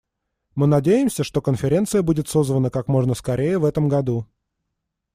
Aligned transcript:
Мы 0.55 0.65
надеемся, 0.65 1.23
что 1.23 1.43
конференция 1.43 2.01
будет 2.01 2.27
созвана 2.27 2.71
как 2.71 2.87
можно 2.87 3.13
скорее 3.13 3.59
в 3.59 3.65
этом 3.65 3.87
году. 3.87 4.25